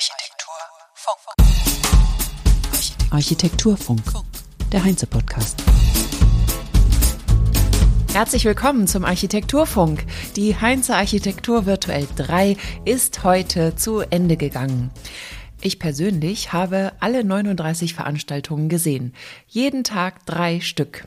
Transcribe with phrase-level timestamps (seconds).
[0.00, 1.36] Architekturfunk.
[3.12, 4.02] Architekturfunk,
[4.72, 5.62] der Heinze-Podcast.
[8.14, 10.06] Herzlich willkommen zum Architekturfunk.
[10.36, 14.90] Die Heinze Architektur Virtuell 3 ist heute zu Ende gegangen.
[15.60, 19.12] Ich persönlich habe alle 39 Veranstaltungen gesehen.
[19.48, 21.06] Jeden Tag drei Stück.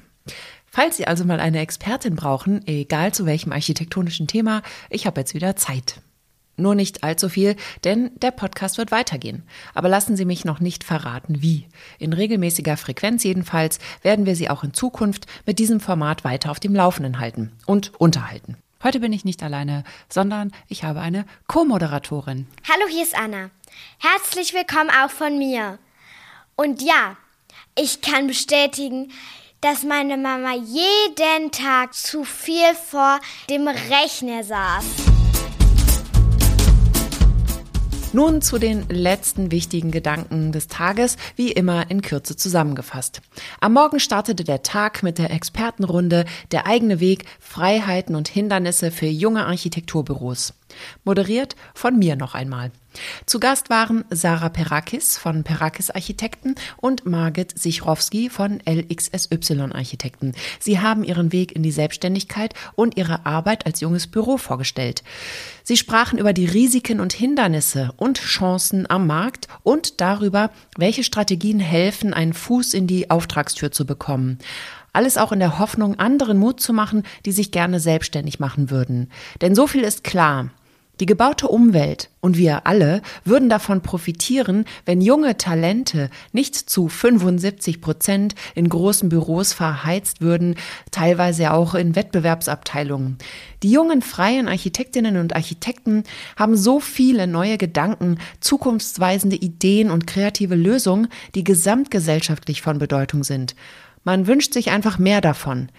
[0.67, 5.33] Falls Sie also mal eine Expertin brauchen, egal zu welchem architektonischen Thema, ich habe jetzt
[5.33, 5.99] wieder Zeit.
[6.55, 9.43] Nur nicht allzu viel, denn der Podcast wird weitergehen.
[9.73, 11.67] Aber lassen Sie mich noch nicht verraten, wie.
[11.97, 16.59] In regelmäßiger Frequenz jedenfalls werden wir Sie auch in Zukunft mit diesem Format weiter auf
[16.59, 18.57] dem Laufenden halten und unterhalten.
[18.83, 22.47] Heute bin ich nicht alleine, sondern ich habe eine Co-Moderatorin.
[22.69, 23.49] Hallo, hier ist Anna.
[23.97, 25.79] Herzlich willkommen auch von mir.
[26.55, 27.17] Und ja,
[27.75, 29.11] ich kann bestätigen,
[29.61, 35.12] dass meine Mama jeden Tag zu viel vor dem Rechner saß.
[38.15, 43.21] Nun zu den letzten wichtigen Gedanken des Tages, wie immer in Kürze zusammengefasst.
[43.59, 49.07] Am Morgen startete der Tag mit der Expertenrunde Der eigene Weg, Freiheiten und Hindernisse für
[49.07, 50.53] junge Architekturbüros.
[51.03, 52.71] Moderiert von mir noch einmal.
[53.25, 60.33] Zu Gast waren Sarah Perakis von Perakis Architekten und Margit Sichrowski von LXSY Architekten.
[60.59, 65.03] Sie haben ihren Weg in die Selbstständigkeit und ihre Arbeit als junges Büro vorgestellt.
[65.63, 71.59] Sie sprachen über die Risiken und Hindernisse und Chancen am Markt und darüber, welche Strategien
[71.59, 74.39] helfen, einen Fuß in die Auftragstür zu bekommen.
[74.91, 79.09] Alles auch in der Hoffnung, anderen Mut zu machen, die sich gerne selbstständig machen würden.
[79.41, 80.49] Denn so viel ist klar.
[80.99, 87.81] Die gebaute Umwelt und wir alle würden davon profitieren, wenn junge Talente nicht zu 75
[87.81, 90.53] Prozent in großen Büros verheizt würden,
[90.91, 93.17] teilweise auch in Wettbewerbsabteilungen.
[93.63, 96.03] Die jungen freien Architektinnen und Architekten
[96.37, 103.55] haben so viele neue Gedanken, zukunftsweisende Ideen und kreative Lösungen, die gesamtgesellschaftlich von Bedeutung sind.
[104.03, 105.69] Man wünscht sich einfach mehr davon.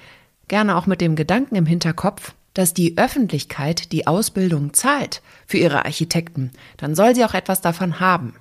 [0.49, 5.85] Gerne auch mit dem Gedanken im Hinterkopf, dass die Öffentlichkeit die Ausbildung zahlt für ihre
[5.85, 8.35] Architekten, dann soll sie auch etwas davon haben.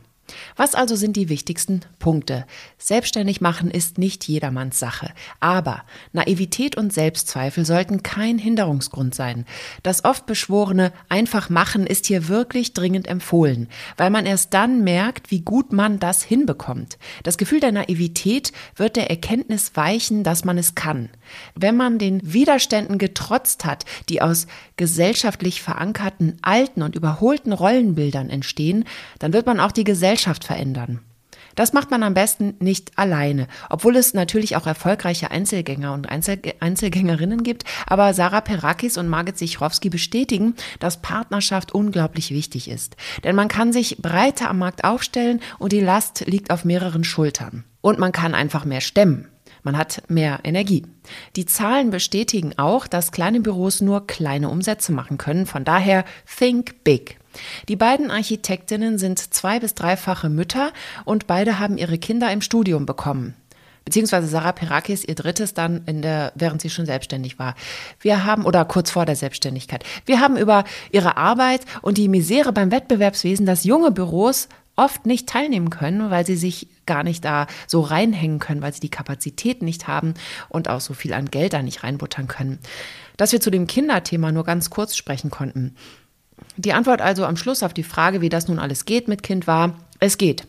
[0.56, 2.46] Was also sind die wichtigsten Punkte?
[2.78, 5.12] Selbstständig machen ist nicht jedermanns Sache.
[5.40, 9.46] Aber Naivität und Selbstzweifel sollten kein Hinderungsgrund sein.
[9.84, 13.68] Das oft beschworene einfach machen ist hier wirklich dringend empfohlen,
[13.98, 16.98] weil man erst dann merkt, wie gut man das hinbekommt.
[17.24, 21.10] Das Gefühl der Naivität wird der Erkenntnis weichen, dass man es kann.
[21.56, 28.86] Wenn man den Widerständen getrotzt hat, die aus gesellschaftlich verankerten alten und überholten Rollenbildern entstehen,
[29.20, 31.00] dann wird man auch die Gesellschaft verändern.
[31.56, 36.40] Das macht man am besten nicht alleine, obwohl es natürlich auch erfolgreiche Einzelgänger und Einzel
[36.60, 37.64] Einzelgängerinnen gibt.
[37.86, 42.96] Aber Sarah Perakis und Margit Sichrowski bestätigen, dass Partnerschaft unglaublich wichtig ist.
[43.24, 47.64] Denn man kann sich breiter am Markt aufstellen und die Last liegt auf mehreren Schultern.
[47.82, 49.28] Und man kann einfach mehr stemmen.
[49.62, 50.86] Man hat mehr Energie.
[51.38, 55.46] Die Zahlen bestätigen auch, dass kleine Büros nur kleine Umsätze machen können.
[55.46, 56.04] Von daher
[56.38, 57.18] think big.
[57.70, 60.72] Die beiden Architektinnen sind zwei- bis dreifache Mütter
[61.06, 63.36] und beide haben ihre Kinder im Studium bekommen.
[63.86, 67.56] Beziehungsweise Sarah Perakis ihr drittes dann in der, während sie schon selbstständig war.
[68.00, 69.84] Wir haben, oder kurz vor der Selbstständigkeit.
[70.06, 75.28] Wir haben über ihre Arbeit und die Misere beim Wettbewerbswesen, dass junge Büros oft nicht
[75.28, 79.62] teilnehmen können, weil sie sich gar nicht da so reinhängen können, weil sie die Kapazität
[79.62, 80.14] nicht haben
[80.50, 82.60] und auch so viel an Geld da nicht reinbuttern können.
[83.18, 85.76] Dass wir zu dem Kinderthema nur ganz kurz sprechen konnten.
[86.58, 89.48] Die Antwort also am Schluss auf die Frage, wie das nun alles geht mit Kind
[89.48, 90.48] war, es geht.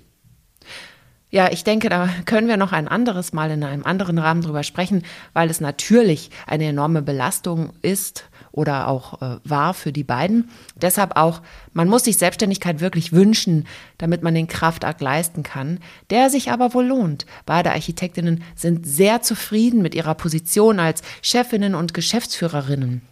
[1.34, 4.62] Ja, ich denke, da können wir noch ein anderes Mal in einem anderen Rahmen drüber
[4.62, 10.48] sprechen, weil es natürlich eine enorme Belastung ist oder auch äh, war für die beiden.
[10.76, 13.66] Deshalb auch, man muss sich Selbstständigkeit wirklich wünschen,
[13.98, 15.80] damit man den Kraftakt leisten kann,
[16.10, 17.26] der sich aber wohl lohnt.
[17.46, 23.02] Beide Architektinnen sind sehr zufrieden mit ihrer Position als Chefinnen und Geschäftsführerinnen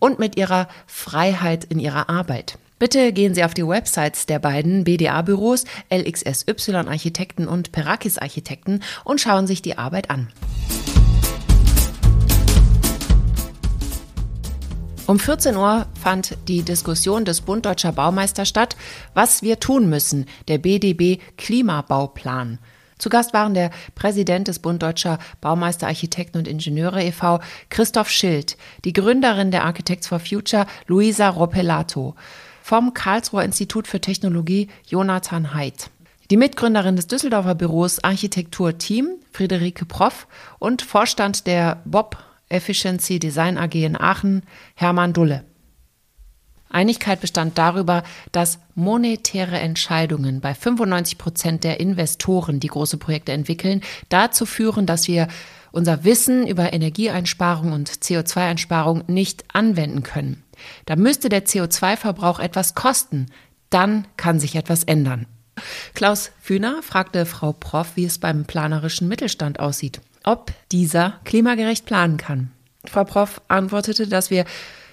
[0.00, 2.58] und mit ihrer Freiheit in ihrer Arbeit.
[2.80, 9.20] Bitte gehen Sie auf die Websites der beiden BDA-Büros LXSY Architekten und Perakis Architekten und
[9.20, 10.28] schauen sich die Arbeit an.
[15.06, 18.76] Um 14 Uhr fand die Diskussion des Bund Deutscher Baumeister statt,
[19.12, 22.60] was wir tun müssen, der BDB Klimabauplan.
[23.00, 28.58] Zu Gast waren der Präsident des Bund Deutscher Baumeister, Architekten und Ingenieure e.V., Christoph Schild,
[28.84, 32.14] die Gründerin der Architects for Future, Luisa Roppelato,
[32.62, 35.90] vom Karlsruher Institut für Technologie, Jonathan Haidt.
[36.30, 42.18] Die Mitgründerin des Düsseldorfer Büros Architektur Team, Friederike Proff, und Vorstand der Bob
[42.50, 44.42] Efficiency Design AG in Aachen,
[44.74, 45.44] Hermann Dulle.
[46.70, 48.02] Einigkeit bestand darüber,
[48.32, 55.08] dass monetäre Entscheidungen bei 95 Prozent der Investoren, die große Projekte entwickeln, dazu führen, dass
[55.08, 55.28] wir
[55.72, 60.42] unser Wissen über Energieeinsparung und CO2-Einsparung nicht anwenden können.
[60.86, 63.26] Da müsste der CO2-Verbrauch etwas kosten.
[63.70, 65.26] Dann kann sich etwas ändern.
[65.94, 72.16] Klaus Fühner fragte Frau Prof, wie es beim planerischen Mittelstand aussieht, ob dieser klimagerecht planen
[72.16, 72.50] kann.
[72.84, 74.44] Frau Prof antwortete, dass wir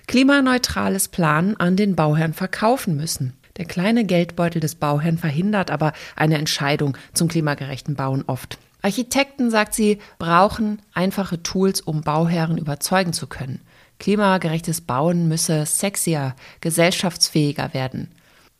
[0.07, 3.33] klimaneutrales Planen an den Bauherrn verkaufen müssen.
[3.57, 8.57] Der kleine Geldbeutel des Bauherrn verhindert aber eine Entscheidung zum klimagerechten Bauen oft.
[8.81, 13.59] Architekten, sagt sie, brauchen einfache Tools, um Bauherren überzeugen zu können.
[14.00, 18.09] Klimagerechtes Bauen müsse sexier, gesellschaftsfähiger werden.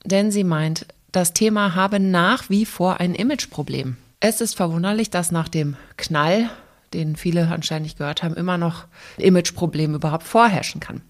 [0.04, 3.98] Denn sie meint, das Thema habe nach wie vor ein Imageproblem.
[4.20, 6.50] Es ist verwunderlich, dass nach dem Knall,
[6.94, 8.86] den viele anscheinend gehört haben, immer noch
[9.18, 11.02] Imageproblem überhaupt vorherrschen kann.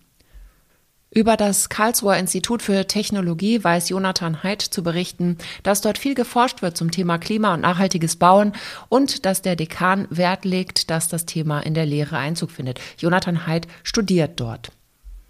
[1.10, 6.62] Über das Karlsruher Institut für Technologie weiß Jonathan Haidt zu berichten, dass dort viel geforscht
[6.62, 8.52] wird zum Thema Klima und nachhaltiges Bauen
[8.90, 12.82] und dass der Dekan Wert legt, dass das Thema in der Lehre Einzug findet.
[12.98, 14.72] Jonathan Haidt studiert dort.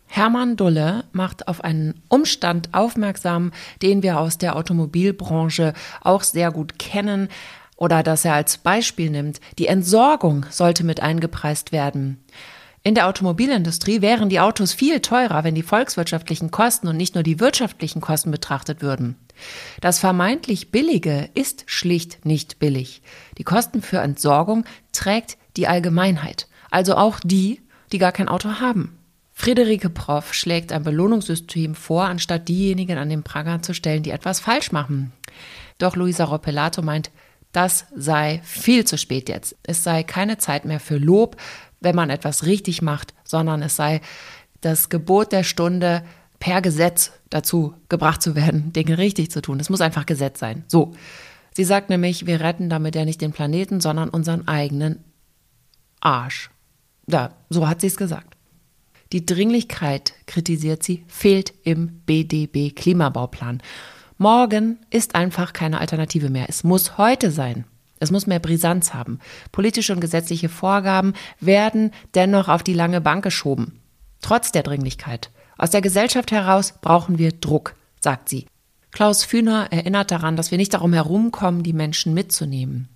[0.07, 3.51] Hermann Dulle macht auf einen Umstand aufmerksam,
[3.81, 7.29] den wir aus der Automobilbranche auch sehr gut kennen
[7.75, 9.39] oder dass er als Beispiel nimmt.
[9.59, 12.17] Die Entsorgung sollte mit eingepreist werden.
[12.87, 17.23] In der Automobilindustrie wären die Autos viel teurer, wenn die volkswirtschaftlichen Kosten und nicht nur
[17.25, 19.17] die wirtschaftlichen Kosten betrachtet würden.
[19.81, 23.01] Das vermeintlich Billige ist schlicht nicht billig.
[23.37, 24.63] Die Kosten für Entsorgung
[24.93, 27.59] trägt die Allgemeinheit, also auch die,
[27.91, 28.97] die gar kein Auto haben.
[29.33, 34.39] Friederike Proff schlägt ein Belohnungssystem vor, anstatt diejenigen an den Pranger zu stellen, die etwas
[34.39, 35.11] falsch machen.
[35.77, 37.11] Doch Luisa Roppelato meint,
[37.51, 39.55] das sei viel zu spät jetzt.
[39.63, 41.37] Es sei keine Zeit mehr für Lob,
[41.79, 44.01] wenn man etwas richtig macht, sondern es sei
[44.61, 46.03] das Gebot der Stunde,
[46.39, 49.59] per Gesetz dazu gebracht zu werden, Dinge richtig zu tun.
[49.59, 50.63] Es muss einfach Gesetz sein.
[50.67, 50.93] So.
[51.53, 55.03] Sie sagt nämlich, wir retten damit ja nicht den Planeten, sondern unseren eigenen
[55.99, 56.51] Arsch.
[57.09, 58.35] Ja, so hat sie es gesagt.
[59.11, 63.61] Die Dringlichkeit, kritisiert sie, fehlt im BDB Klimabauplan.
[64.17, 66.45] Morgen ist einfach keine Alternative mehr.
[66.49, 67.65] Es muss heute sein.
[67.99, 69.19] Es muss mehr Brisanz haben.
[69.51, 73.79] Politische und gesetzliche Vorgaben werden dennoch auf die lange Bank geschoben.
[74.21, 75.31] Trotz der Dringlichkeit.
[75.57, 78.47] Aus der Gesellschaft heraus brauchen wir Druck, sagt sie.
[78.91, 82.89] Klaus Fühner erinnert daran, dass wir nicht darum herumkommen, die Menschen mitzunehmen.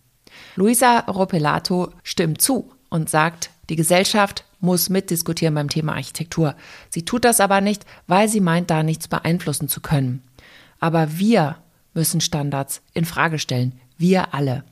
[0.55, 6.55] Luisa Ropelato stimmt zu und sagt, die Gesellschaft muss mitdiskutieren beim Thema Architektur.
[6.89, 10.23] Sie tut das aber nicht, weil sie meint, da nichts beeinflussen zu können.
[10.79, 11.57] Aber wir
[11.93, 13.79] müssen Standards in Frage stellen.
[14.01, 14.63] Wir alle.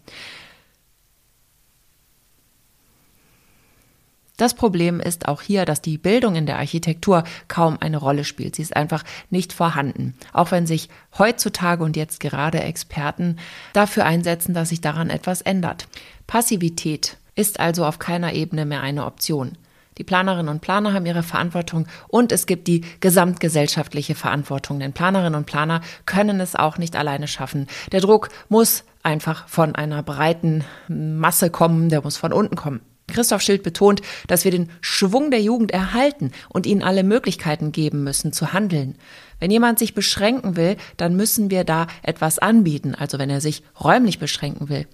[4.39, 8.55] Das Problem ist auch hier, dass die Bildung in der Architektur kaum eine Rolle spielt.
[8.55, 10.15] Sie ist einfach nicht vorhanden.
[10.31, 10.87] Auch wenn sich
[11.17, 13.35] heutzutage und jetzt gerade Experten
[13.73, 15.89] dafür einsetzen, dass sich daran etwas ändert.
[16.25, 19.57] Passivität ist also auf keiner Ebene mehr eine Option.
[19.99, 25.35] Die Planerinnen und Planer haben ihre Verantwortung und es gibt die gesamtgesellschaftliche Verantwortung, denn Planerinnen
[25.35, 27.67] und Planer können es auch nicht alleine schaffen.
[27.91, 32.79] Der Druck muss einfach von einer breiten Masse kommen, der muss von unten kommen.
[33.07, 38.03] Christoph Schild betont, dass wir den Schwung der Jugend erhalten und ihnen alle Möglichkeiten geben
[38.03, 38.95] müssen zu handeln.
[39.39, 43.63] Wenn jemand sich beschränken will, dann müssen wir da etwas anbieten, also wenn er sich
[43.83, 44.87] räumlich beschränken will.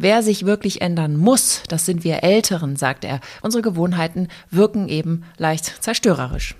[0.00, 3.18] Wer sich wirklich ändern muss, das sind wir Älteren, sagt er.
[3.42, 6.54] Unsere Gewohnheiten wirken eben leicht zerstörerisch.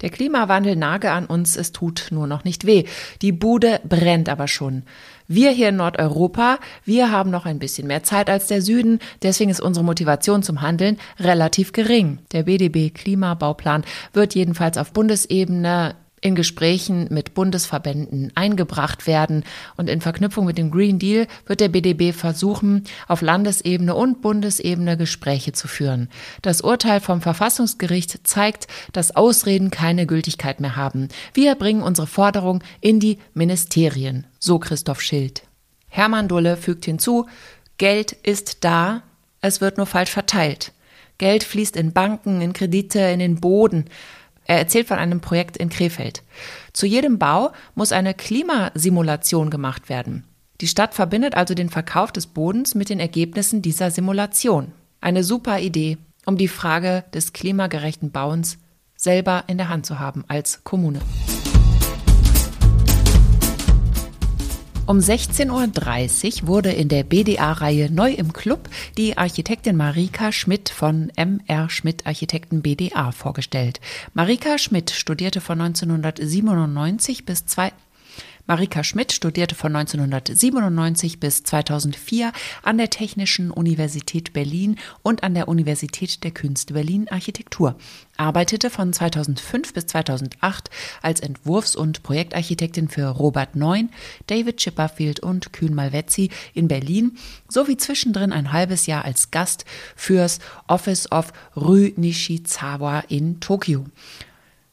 [0.00, 2.84] Der Klimawandel nage an uns, es tut nur noch nicht weh.
[3.20, 4.84] Die Bude brennt aber schon.
[5.26, 9.50] Wir hier in Nordeuropa, wir haben noch ein bisschen mehr Zeit als der Süden, deswegen
[9.50, 12.20] ist unsere Motivation zum Handeln relativ gering.
[12.32, 19.44] Der BDB Klimabauplan wird jedenfalls auf Bundesebene in Gesprächen mit Bundesverbänden eingebracht werden.
[19.76, 24.96] Und in Verknüpfung mit dem Green Deal wird der BDB versuchen, auf Landesebene und Bundesebene
[24.96, 26.08] Gespräche zu führen.
[26.42, 31.08] Das Urteil vom Verfassungsgericht zeigt, dass Ausreden keine Gültigkeit mehr haben.
[31.34, 35.42] Wir bringen unsere Forderung in die Ministerien, so Christoph Schild.
[35.88, 37.26] Hermann Dulle fügt hinzu,
[37.78, 39.02] Geld ist da,
[39.40, 40.72] es wird nur falsch verteilt.
[41.18, 43.86] Geld fließt in Banken, in Kredite, in den Boden.
[44.48, 46.22] Er erzählt von einem Projekt in Krefeld.
[46.72, 50.24] Zu jedem Bau muss eine Klimasimulation gemacht werden.
[50.62, 54.72] Die Stadt verbindet also den Verkauf des Bodens mit den Ergebnissen dieser Simulation.
[55.02, 58.58] Eine super Idee, um die Frage des klimagerechten Bauens
[58.96, 61.00] selber in der Hand zu haben als Kommune.
[64.88, 71.12] Um 16.30 Uhr wurde in der BDA-Reihe Neu im Club die Architektin Marika Schmidt von
[71.14, 73.82] MR Schmidt Architekten BDA vorgestellt.
[74.14, 77.87] Marika Schmidt studierte von 1997 bis 2000
[78.50, 85.48] Marika Schmidt studierte von 1997 bis 2004 an der Technischen Universität Berlin und an der
[85.48, 87.76] Universität der Künste Berlin Architektur,
[88.16, 90.70] arbeitete von 2005 bis 2008
[91.02, 93.90] als Entwurfs- und Projektarchitektin für Robert Neun,
[94.28, 100.38] David Chipperfield und Kühn Malvezzi in Berlin sowie zwischendrin ein halbes Jahr als Gast fürs
[100.68, 103.84] Office of Rü Nishizawa in Tokio.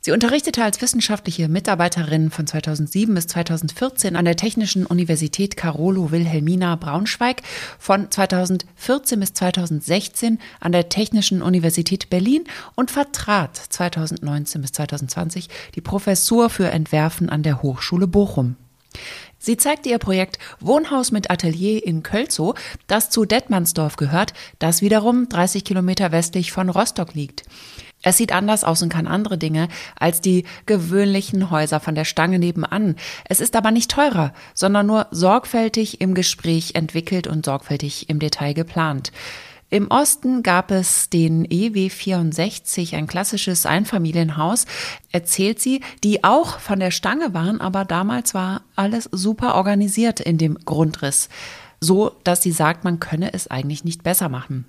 [0.05, 6.75] Sie unterrichtete als wissenschaftliche Mitarbeiterin von 2007 bis 2014 an der Technischen Universität Carolo Wilhelmina
[6.75, 7.41] Braunschweig,
[7.79, 12.43] von 2014 bis 2016 an der Technischen Universität Berlin
[12.75, 18.57] und vertrat 2019 bis 2020 die Professur für Entwerfen an der Hochschule Bochum.
[19.45, 22.55] Sie zeigte ihr Projekt Wohnhaus mit Atelier in Kölzow,
[22.87, 27.43] das zu Detmansdorf gehört, das wiederum 30 Kilometer westlich von Rostock liegt.
[28.01, 29.67] Es sieht anders aus und kann andere Dinge
[29.99, 32.95] als die gewöhnlichen Häuser von der Stange nebenan.
[33.29, 38.53] Es ist aber nicht teurer, sondern nur sorgfältig im Gespräch entwickelt und sorgfältig im Detail
[38.53, 39.11] geplant.
[39.75, 44.67] Im Osten gab es den EW 64, ein klassisches Einfamilienhaus,
[45.11, 50.37] erzählt sie, die auch von der Stange waren, aber damals war alles super organisiert in
[50.37, 51.27] dem Grundriss.
[51.81, 54.63] So, dass sie sagt, man könne es eigentlich nicht besser machen.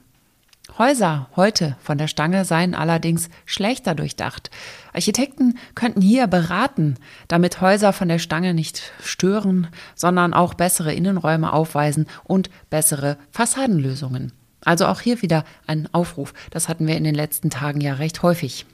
[0.77, 4.51] Häuser heute von der Stange seien allerdings schlechter durchdacht.
[4.93, 6.97] Architekten könnten hier beraten,
[7.29, 14.33] damit Häuser von der Stange nicht stören, sondern auch bessere Innenräume aufweisen und bessere Fassadenlösungen.
[14.66, 16.35] Also auch hier wieder ein Aufruf.
[16.50, 18.66] Das hatten wir in den letzten Tagen ja recht häufig.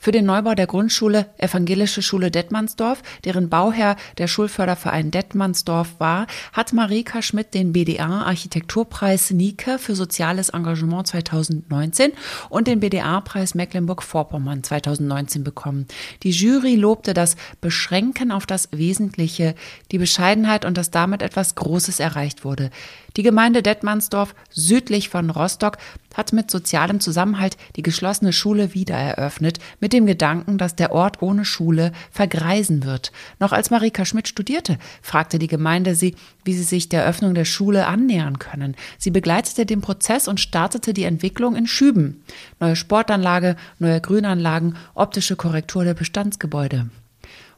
[0.00, 6.72] Für den Neubau der Grundschule Evangelische Schule Detmansdorf, deren Bauherr der Schulförderverein Detmansdorf war, hat
[6.72, 12.12] Marika Schmidt den BDA Architekturpreis Nike für soziales Engagement 2019
[12.48, 15.88] und den BDA-Preis Mecklenburg-Vorpommern 2019 bekommen.
[16.22, 19.56] Die Jury lobte das Beschränken auf das Wesentliche,
[19.90, 22.70] die Bescheidenheit und dass damit etwas Großes erreicht wurde.
[23.18, 25.78] Die Gemeinde Detmansdorf südlich von Rostock
[26.14, 31.20] hat mit sozialem Zusammenhalt die geschlossene Schule wieder eröffnet, mit dem Gedanken, dass der Ort
[31.20, 33.10] ohne Schule vergreisen wird.
[33.40, 37.44] Noch als Marika Schmidt studierte, fragte die Gemeinde sie, wie sie sich der Öffnung der
[37.44, 38.76] Schule annähern können.
[38.98, 42.22] Sie begleitete den Prozess und startete die Entwicklung in Schüben.
[42.60, 46.88] Neue Sportanlage, neue Grünanlagen, optische Korrektur der Bestandsgebäude.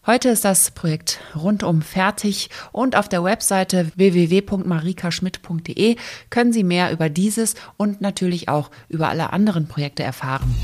[0.07, 5.97] Heute ist das Projekt rundum fertig und auf der Webseite www.marikaschmidt.de
[6.31, 10.55] können Sie mehr über dieses und natürlich auch über alle anderen Projekte erfahren.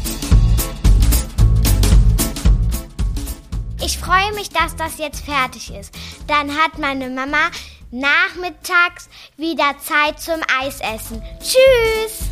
[3.84, 5.94] Ich freue mich, dass das jetzt fertig ist.
[6.26, 7.50] Dann hat meine Mama
[7.90, 11.20] nachmittags wieder Zeit zum Eisessen.
[11.40, 12.30] Tschüss!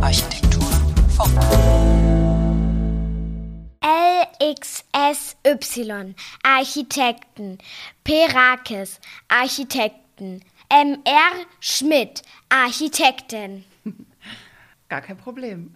[0.00, 0.68] Architektur
[1.16, 1.38] Funk.
[3.82, 5.34] LXSY
[6.42, 7.58] Architekten,
[8.04, 9.00] Perakes.
[9.28, 12.22] Architekten, MR Schmidt.
[12.48, 13.64] Architektin.
[14.88, 15.72] Gar kein Problem.